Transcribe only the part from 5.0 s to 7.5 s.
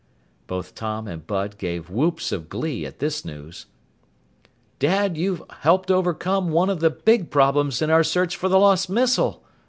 you've helped overcome one of the big